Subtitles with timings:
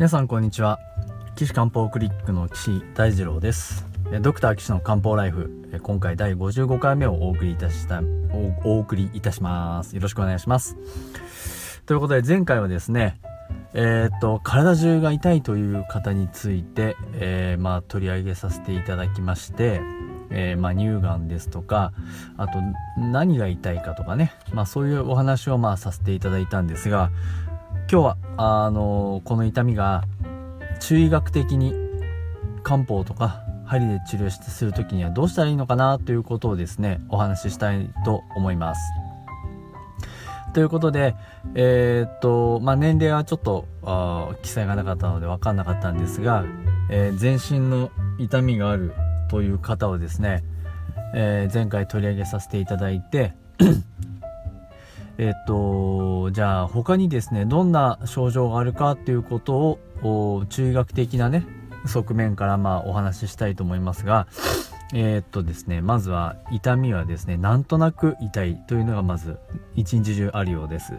[0.00, 0.78] 皆さんこんにちは。
[1.36, 3.84] 岸漢方クリックの岸大二郎です。
[4.22, 5.50] ドクター岸の漢方ライフ。
[5.82, 8.00] 今回第55回目をお送りいたした
[8.64, 9.94] お送りいたします。
[9.94, 10.74] よろしくお願いします。
[11.84, 13.20] ということで前回はですね
[13.74, 19.82] えー、っと体中が痛いという方について、えー、まあ、取り上げさせていただきまして、
[20.30, 21.92] えー、まあ、乳がんですとか
[22.38, 22.58] あと
[22.98, 27.10] 何が痛いかとかね、まあ、そういうお話をまあさせていただいたんですが
[27.92, 30.04] 今日はあのこの痛みが
[30.78, 31.74] 中医学的に
[32.62, 38.80] 漢方とか針で治療する時にはどうしたらいいのかなということをですねお話ししたいと思います。
[40.54, 41.16] ということで、
[41.56, 43.66] えー、っと、まあ、年齢はちょっと
[44.42, 46.44] 記載がなかったので分かんなかったんですが、
[46.90, 48.92] えー、全身の痛みがある
[49.28, 50.44] という方をですね、
[51.12, 53.34] えー、前回取り上げさせていただいて
[55.20, 61.44] えっと、じゃあ他にですね、どんな症状があるかっていうことを、中医学的なね、
[61.84, 64.26] 側面からまあお話ししたいと思いますが、
[64.94, 69.36] えー、っとですね、まずは痛みはですね、なんとなく痛いというのがまず
[69.76, 70.94] 一日中あるようです。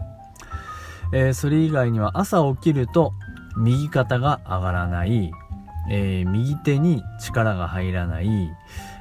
[1.14, 3.14] えー、それ以外には朝起きると
[3.58, 5.32] 右肩が上がらない、
[5.90, 8.52] えー、右手に力が入らない、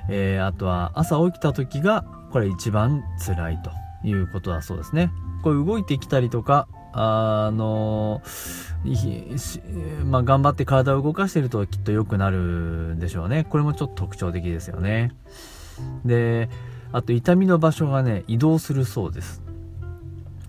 [0.08, 3.70] え、あとは朝起きた時がこれ一番辛いと。
[4.04, 5.10] いうことだそうですね。
[5.42, 8.22] これ動いてきたりとか、あの
[10.06, 13.44] まあ、頑張って体を動かしてるときっと良くなるんでしょうね。
[13.48, 15.12] これもちょっと特徴的ですよね。
[16.04, 16.48] で、
[16.92, 19.42] あと痛みの場所がね、移動するそうです。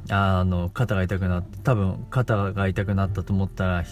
[0.10, 3.84] あの、肩が痛くなって、多分肩が痛くなったと思ったら、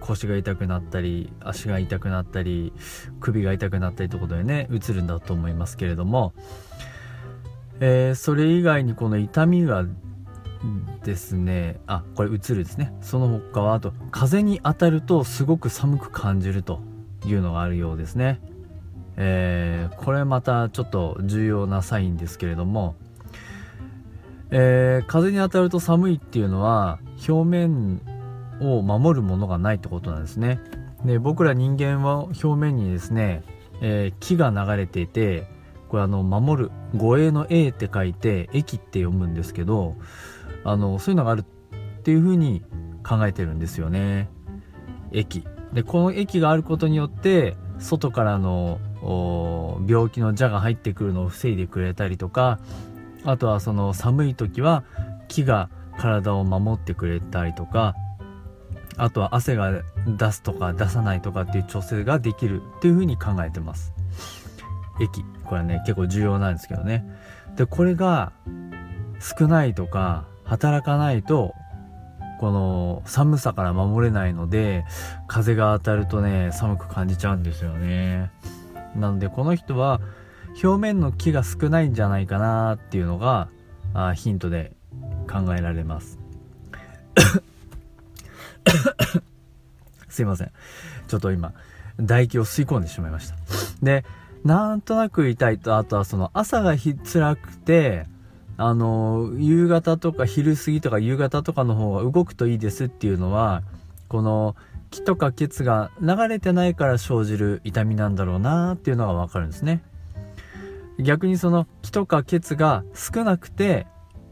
[0.00, 2.72] 腰が痛くなったり、足が痛くなったり、
[3.20, 6.34] 首が痛くなったりということでね、映るんだと思いますけれども、
[7.80, 9.84] えー、それ以外にこの痛みが
[11.04, 12.92] ですねあこれ映るですね。
[13.00, 16.80] その他はあと風に当たるとすごく寒く感じると
[17.26, 18.40] いうのがあるようですね。
[19.16, 22.94] えー、これまたちょっと重要なサインですけれども、
[24.50, 28.00] えー、風に当たると寒いっていうのは表面
[28.60, 30.60] を守るものがないってことなんですね。
[31.04, 33.42] で僕ら人間は表面にですね、
[33.80, 35.48] えー、木が流れていて
[35.88, 39.96] これあの守る護衛の A って書いて駅って読むんですけど
[40.64, 42.62] あのそういうのがあるっていうふうに
[43.06, 44.28] 考えてるんですよね。
[45.12, 45.44] 駅。
[45.72, 48.80] でこの駅があることによって外からの
[49.86, 52.58] 病気の蛇が入ってくるのを防いでくれたりとか
[53.24, 54.84] あとはその寒い時は
[55.28, 57.94] 木が体を守ってくれたりとか
[58.96, 63.92] あとは汗が出すとか出さないとかっていう調整ができるっていうふうに考えてます。
[65.00, 65.24] 駅。
[65.44, 67.04] これね結構重要なんですけどね。
[67.56, 68.32] でこれが
[69.20, 71.54] 少ないとか働かないと
[72.38, 74.84] この寒さから守れないので
[75.26, 78.30] 風が当たるとね寒く感じちゃうんですよね。
[78.96, 80.00] なのでこの人は
[80.62, 83.48] 表面の木が少ないんじゃないかなっていうのが
[83.94, 84.72] あヒントで
[85.30, 86.18] 考えられます。
[90.08, 90.52] すいません。
[91.08, 91.52] ちょっと今
[91.98, 93.36] 唾液を吸い込んでしまいました。
[93.82, 94.04] で
[94.48, 98.06] なんとなく痛いと、あとはその朝がひ辛くて、
[98.56, 103.62] あの、夕方とか昼過ぎとか夕方とかの方が動くといいですっていうのは、
[104.08, 104.56] この
[104.88, 109.82] 気とか血が流れてないから生じる痛みなんだろうなっていうのがわかるんですね。
[110.98, 113.86] 逆にその気とか血が少なくて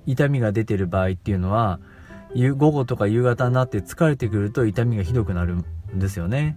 [0.07, 1.79] 痛みが出てる場合っていうのは、
[2.35, 5.65] 午後とか夕方になって疲れてくると痛みがひどくなるん
[5.99, 6.57] ですよね。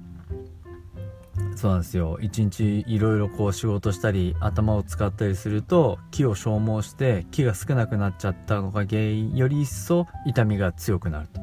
[1.59, 2.17] そうなんですよ。
[2.21, 11.41] 一日いろいろこう仕事したり頭を使ったりすると木を消耗して木が少なくなっちゃったのが原因より一層痛みが強くなると。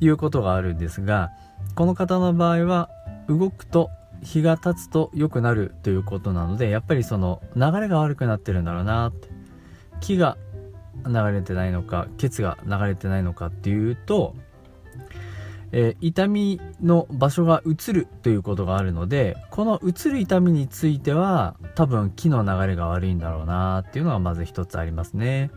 [0.00, 1.30] いうことがあるんですが
[1.76, 2.90] この方の場合は
[3.28, 3.90] 動くと
[4.22, 9.28] 日が経つと良くなるということなのでやっぱりその流れが悪くなってるんだろうなって。
[10.00, 10.36] 木が
[11.06, 14.34] 流れてないのかケツが流れてないのかっていうと
[15.76, 25.50] えー、痛みの場所が移るということがあるのでこの移る痛みについては多分木の流れが悪いんだろうなっていうのがまず一つありますね。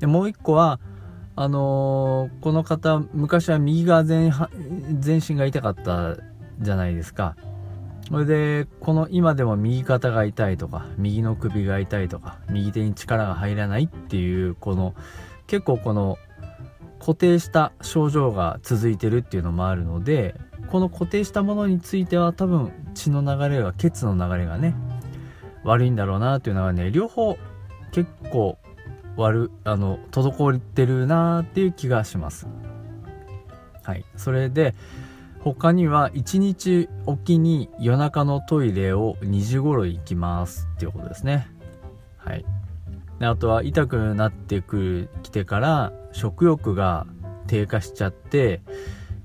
[0.00, 0.80] でもう一個は
[1.36, 4.32] あのー、この方昔は右側全
[5.00, 6.16] 全身が痛かった
[6.60, 7.36] じゃないですか。
[8.08, 14.94] それでこの今でも右肩が痛いとか右の首が痛いとか右手に力が入らないっていうこの
[15.46, 16.16] 結構この
[16.98, 20.34] 固定した症状が続いてるっていうのもあるので
[20.70, 24.74] この固定したものについては多分血の流れが血の流れがね
[25.64, 27.38] 悪いんだろうなっていうのはね両方
[27.92, 28.58] 結構
[29.16, 32.46] 悪あの滞ってるなっていう気がします。
[33.82, 34.04] はい。
[34.16, 34.74] それで
[35.40, 41.48] 他には1日おきに夜中のトイレを2時頃行きますっていうことですね。
[42.16, 42.44] はい。
[43.18, 47.06] であとは痛くなってくる来てから食欲が
[47.46, 48.60] 低下しちゃって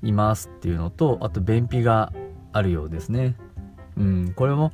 [0.02, 2.12] いますっていうのとあと便秘が
[2.52, 3.36] あるようですね
[3.98, 4.72] うんこれも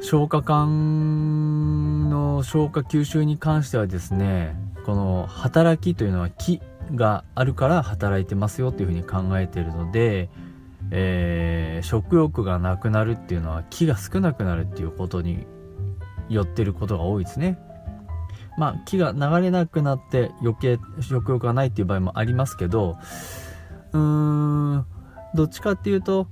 [0.00, 4.56] 消化管の消化吸収に関してはですね
[4.86, 6.60] この働きというのは気
[6.94, 10.28] があるから働いてますよっていうふうに考えているので、
[10.90, 15.46] えー、食欲がなくなるっていうのは気が少なくなるっていうことに
[16.28, 17.58] よってることが多いですね。
[18.56, 22.98] まあ気が流れなくなって余計食欲がないっていう場合もありますけど
[23.92, 23.98] うー
[24.78, 24.86] ん
[25.34, 26.28] どっちかっていうと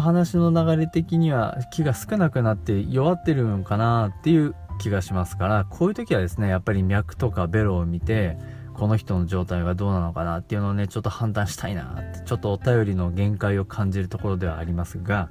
[0.00, 8.38] 話の流れ的には気が少なくなって弱ってるのかなっていう気がしますからこういう時はですねやっぱり脈とかベロを見て
[8.74, 15.28] この人の状態がどうなのかなっていうのをねちょっと判断したいなってちょっとお便りの限界を感じるところではありますが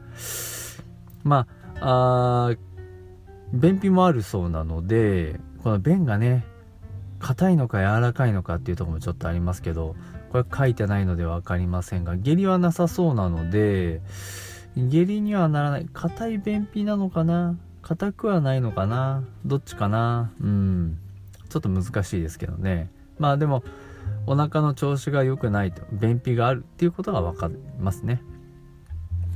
[1.24, 1.48] ま
[1.80, 2.56] ああ
[3.54, 6.46] 便秘もあるそうなのでこの便がね
[7.20, 9.96] 硬いのか柔らかいのかっていうとこもちょっとありますけど
[10.32, 14.02] これ書いてないので分かりませんが下痢はなさそうなので
[14.78, 15.90] 下痢にはならない。
[15.92, 17.58] 硬い便秘なのかな？
[17.82, 19.22] 硬くはないのかな？
[19.46, 20.32] どっちかな？
[20.40, 20.98] うん。
[21.50, 22.90] ちょっと難しいですけどね。
[23.20, 23.66] まあでも
[24.28, 28.22] お腹の調子が良くないと便秘があるっていうことが分かりますね。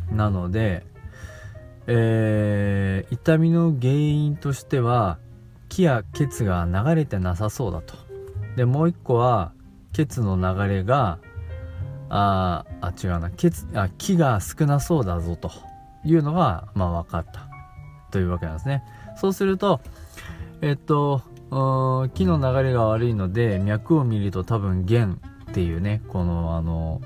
[0.10, 0.86] なので
[1.88, 5.20] えー、痛みの原因としては
[5.70, 7.96] 気や血が流れてなさそうだと。
[8.56, 9.52] でもう一個は
[9.94, 11.20] 血の流れが
[12.10, 13.30] ああ違うな。
[13.32, 15.52] 血あ気が少なそうだぞと。
[16.06, 17.48] いうのがまあ分かった。
[18.12, 18.84] というわけなんですね。
[19.18, 19.82] そうすると
[20.62, 21.22] えっと
[22.14, 27.02] 気の流れが悪いので脈を見ると多分弦っていうねこのあの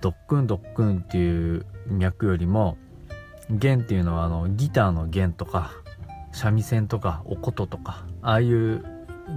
[0.00, 2.76] ドックンドックンっていう脈よりも
[3.50, 5.72] 弦っていうのはあのギターの弦とか
[6.32, 8.84] 三味線とかお琴とかああいう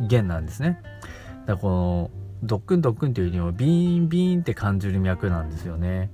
[0.07, 0.80] 弦なんですね。
[0.81, 2.12] だからこの
[2.44, 6.10] ドックンドックンというよりもビーンビーンって感じる脈なんですよね。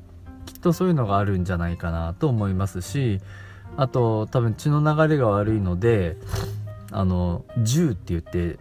[0.46, 3.20] きっとそういうのがあるんじゃないかなと思いますし
[3.78, 6.18] あと多分血の流れが悪いので
[6.92, 8.58] あの銃って言って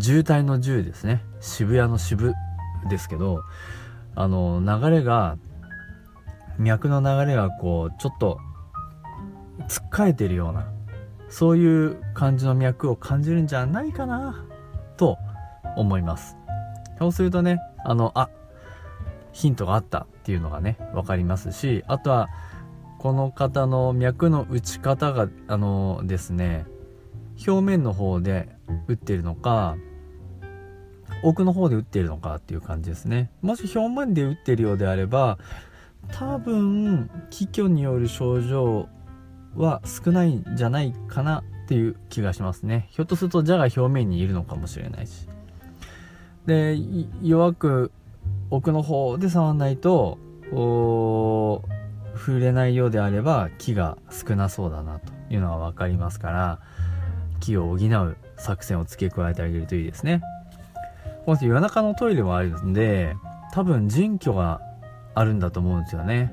[0.00, 1.22] 渋滞の銃ですね。
[1.40, 2.34] 渋谷の渋
[2.88, 3.42] ですけど
[4.14, 5.36] あの流れが
[6.58, 8.38] 脈の流れがこうちょっと
[9.68, 10.66] つっかえてるような
[11.28, 14.44] そういう感じの脈を感じるんじゃないかな
[14.96, 15.18] と
[15.76, 16.36] 思います。
[16.98, 18.30] そうするとねあのあ
[19.32, 22.28] ヒントがあったっていうのがね分かりますしあとは
[22.98, 26.66] この方の脈の打ち方があのですね
[27.46, 28.48] 表面の方で
[28.86, 29.76] 打ってるのか
[31.22, 33.30] 奥の方で打ってるのかっていう感じですね。
[33.42, 35.38] もし表面で打ってるようであれば
[36.12, 38.88] 多分気虚による症状
[39.56, 42.88] は少ないんじゃないかなっていう気がしますね。
[42.90, 45.28] ひょっとすると蛇が表面にいるのかもしれないし。
[46.46, 46.76] で
[47.22, 47.92] 弱く
[48.50, 50.18] 奥の方で触んないと
[50.50, 56.60] 触れないようであれば木が少なそうだなというのが分かりますから
[57.40, 60.20] 木を補う作戦を付け加えてあげるといいですね。
[61.26, 63.16] もし夜中のトイレもあるんで
[63.52, 64.60] 多分腎虚が
[65.14, 66.32] あるんだと思うんですよね。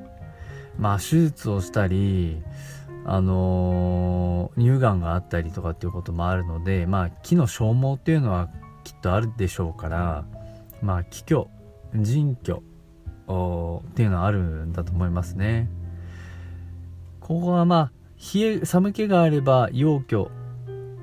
[0.78, 2.42] まあ手術をしたり
[3.06, 8.50] あのー、乳がんがあったりとかっていうこともあるのでまあ木の消耗っていうのは
[8.84, 10.26] きっとあるでしょうから
[10.82, 11.48] まあ気虚
[11.96, 12.62] 腎虚っ
[13.94, 15.70] ていうのはあるんだと思いますね。
[17.20, 17.92] ここはまあ
[18.36, 20.26] 冷え寒気があれば陽虚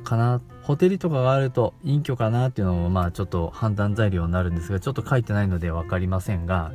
[0.04, 6.72] かなホテルとかがあると陰虚かなっていうのもまあちょっと判断材料になるんですがちょっと書いてないので分かりませんが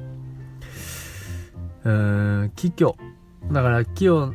[1.83, 2.51] うん。
[2.55, 2.95] 気虚。
[3.51, 4.33] だから気を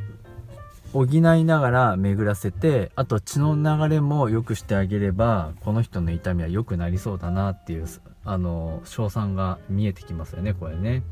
[0.93, 7.87] 補いながら巡らせてあと血の流れも良くしてあげればこの人の痛みは良くなりそうだなっていう
[8.25, 11.03] あの賞賛が見えてきますよねこれね。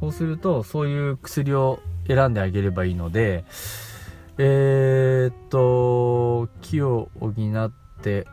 [0.00, 3.44] そうするとそういう薬を選んであげればいいので
[4.36, 7.72] えー、っと気を補っ
[8.02, 8.26] て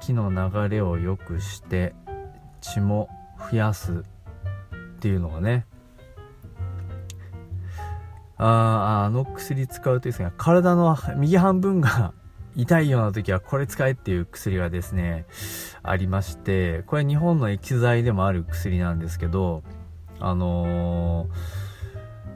[0.00, 1.94] 気の流れを良くして
[2.62, 3.10] 血も
[3.50, 3.94] 増やすっ
[5.00, 5.66] ていうのがね
[8.42, 10.32] ああの薬使うとですね。
[10.38, 12.14] 体の 右半分が
[12.56, 15.26] 痛いような時はこれ使えっていう薬がですね
[15.82, 19.62] ありましてこれ日本の液剤でもある薬なんですけど
[20.18, 21.28] あのー、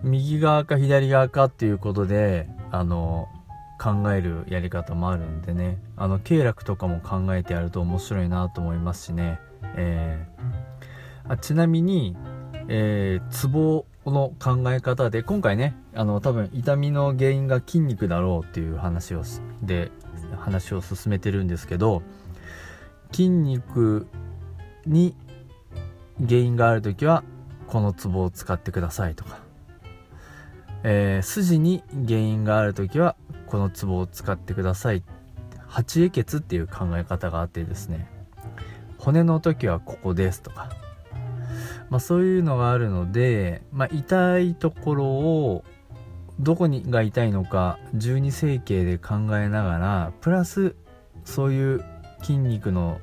[0.02, 5.78] 右側か左側かっていうことであのー、考えるやり方もあるんでね。
[5.96, 9.40] あの経絡とかも考えてやると面白いなと思いますしね、
[9.74, 12.14] えー、あちなみに、
[12.68, 19.22] えー、ツボこの考え方で今回ねあの多分痛みの原因が筋肉だろうっていう話を
[19.62, 19.90] で
[20.38, 22.02] 話を進めてるんですけど
[23.12, 24.06] 筋肉
[24.86, 25.16] に
[26.18, 27.24] 原因がある時は
[27.66, 29.38] このツボを使ってくださいとか、
[30.82, 35.02] えー、筋に原因がある時はこのツボを使ってください。
[35.66, 38.08] 八英傑っていう考え方があってですね。
[38.98, 40.83] 骨の時はここですとか。
[41.90, 45.64] まあ、そういうのがあるので、まあ、痛いところを
[46.40, 50.74] どこにが痛いのか十二整形で考えながらプラス
[51.24, 51.84] そういう
[52.20, 53.00] 筋肉の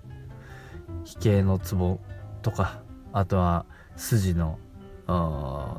[1.05, 2.00] 飛型のツボ
[2.41, 2.81] とか
[3.13, 4.57] あとは筋の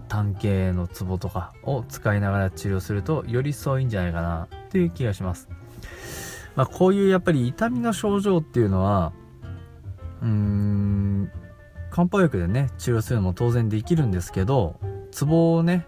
[0.09, 5.49] 単形のツボとかを使いながら治療するとよりそういいんじゃないかなっていう気がします。
[6.55, 9.13] まあ、こういうやっぱり痛みの症状っていうのは
[10.21, 11.33] うーん
[11.93, 14.81] 漢方薬でね治療するのも当然できるんですけど
[15.13, 15.87] ツボをね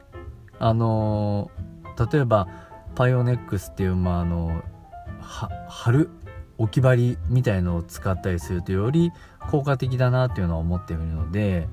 [0.59, 2.47] あのー、例えば
[2.95, 4.63] パイオネックスっていう、まあ、あの
[5.19, 6.11] 貼る
[6.59, 9.11] 置き張りみたいのを使ったりするとより
[9.51, 11.67] 効果的だなっていうのは思っているので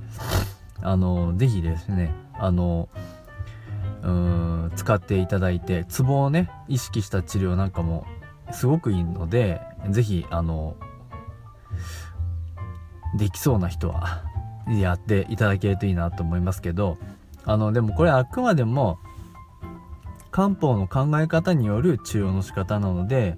[0.81, 2.89] あの是非ですねあの
[4.01, 8.05] うん使っていただいてツボをね意識した治療なんかも
[8.51, 10.75] すごくいいので是非あの
[13.17, 14.23] できそうな人は
[14.69, 16.97] やっていただけるといいなと思いますけど
[17.45, 18.99] あのでもこれあくまでも
[20.31, 23.37] 漢方の考え方による治療の仕方なので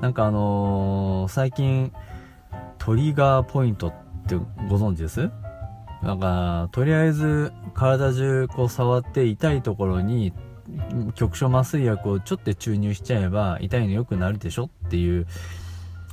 [0.00, 1.92] なんかあのー、最近
[2.78, 3.92] トリガーポイントっ
[4.26, 5.30] てご存知です？
[6.02, 10.32] なんかとりあえず体中こう触って痛いところに
[11.14, 15.26] 局所麻酔薬をちょっと注入しちゃえば痛いの良くなるでしょっていう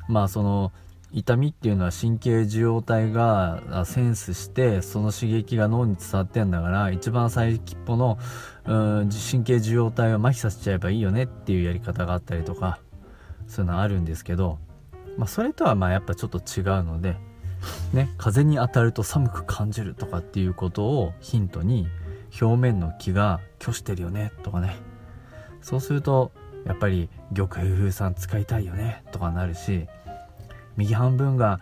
[0.08, 0.72] まあその
[1.14, 8.18] 痛みっていうのは神経受容体がセンスしてその刺激が脳に伝わってんだから一番先っぽの
[8.66, 12.80] うん神経受容体を麻痺させちゃえばいいよねっていうやり方があったりとか
[13.48, 14.58] そういうのあるんですけど、
[15.18, 17.16] まあ、それとはまあやっぱちょっと違うので、
[17.94, 21.88] ね、風に当たると寒く感じるとかっていうことをヒントに
[22.42, 24.78] 表面の気が虚してるよねとかね。
[25.62, 26.32] そうすると
[26.66, 29.88] やっぱり玉平風酸使いたいよねとかなるし
[30.78, 31.60] 右半分が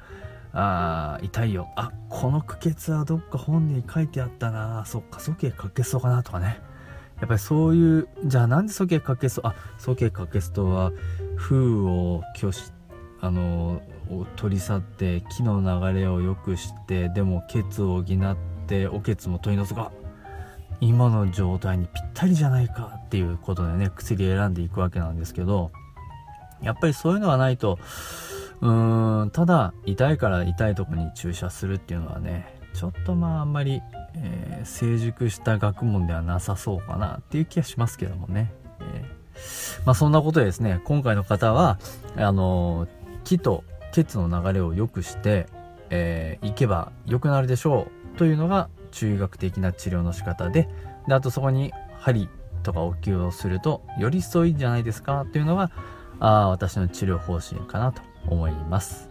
[0.53, 1.69] あ痛いよ。
[1.75, 4.83] あこの苦血はどっか本に書いてあったな。
[4.85, 6.59] そっか鼠径かけそうかなとかね。
[7.19, 9.47] やっぱりそういうじゃあなんで鼠径かけそう？
[9.47, 10.91] あ鼠径かけそうとは
[11.37, 12.71] 風を拒し
[13.21, 13.81] あの
[14.35, 19.91] 取り去って木の流れを良くしてでも血を補ってお血も取り除が
[20.81, 25.71] 今の状態にぴったりじゃないかっていうことでね薬選んでいくわけなんですけど
[26.63, 27.77] やっぱりそういうのはないと
[28.61, 33.81] うーんただ痛いから痛いとこに注射するっていうのはねちょっとまああんまり、
[34.15, 41.79] えー、成熟した学問ではなさそうかなっていう気がしますけどもね、えー、まあそんなことでですね今回の方は
[42.15, 42.87] あの
[43.23, 45.47] 木と血の流れを良くして、
[45.89, 50.69] えー、行けば良くなるでしょうというのが中医学的な治療の仕方で
[51.07, 52.29] であとそこに針
[52.63, 55.71] とかお灸をするとより添いんじゃないですかというのが
[56.21, 59.09] あ私の治療方針かなと思います。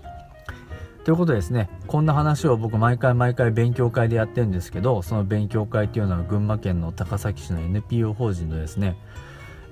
[1.05, 8.97] ということでですね、こんな話を僕毎回毎回勉強会でやってるんですけど、その勉強会っていうのは群馬県の高崎市の NPO 法人のですね、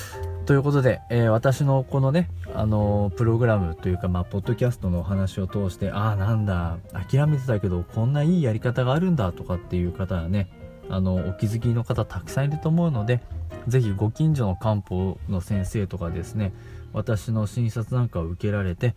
[0.46, 10.50] ということで、えー、私のこのね、あのー、プログラムというか、まあ、ポッドキャストのお話を通して、ああ、なんだ、諦めてたけど、こんないいやり方があるんだとかっていう方はね、
[10.90, 13.22] あの、お気づきの方たくさんいると思うので、
[13.68, 16.54] ぜひご近所の漢方の先生とかですね、
[16.92, 18.96] 私の診察なんかを受けられて、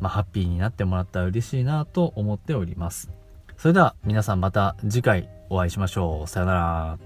[0.00, 3.10] まあ、ハッピーになってもらったら嬉しいなと思っております。
[3.56, 6.28] それでは皆さんまた次回お会いしましょう。
[6.28, 7.05] さよなら。